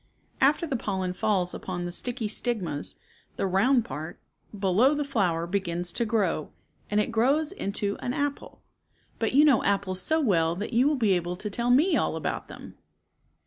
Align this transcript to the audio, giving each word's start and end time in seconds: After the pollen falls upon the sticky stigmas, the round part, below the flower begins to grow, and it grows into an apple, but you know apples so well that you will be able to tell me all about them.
After 0.41 0.65
the 0.65 0.75
pollen 0.75 1.13
falls 1.13 1.53
upon 1.53 1.85
the 1.85 1.91
sticky 1.91 2.27
stigmas, 2.27 2.95
the 3.35 3.45
round 3.45 3.85
part, 3.85 4.19
below 4.57 4.95
the 4.95 5.05
flower 5.05 5.45
begins 5.45 5.93
to 5.93 6.05
grow, 6.05 6.49
and 6.89 6.99
it 6.99 7.11
grows 7.11 7.51
into 7.51 7.97
an 7.99 8.11
apple, 8.11 8.61
but 9.19 9.33
you 9.33 9.45
know 9.45 9.63
apples 9.63 10.01
so 10.01 10.19
well 10.19 10.55
that 10.55 10.73
you 10.73 10.87
will 10.87 10.95
be 10.95 11.11
able 11.13 11.35
to 11.35 11.51
tell 11.51 11.69
me 11.69 11.95
all 11.95 12.15
about 12.15 12.47
them. 12.47 12.79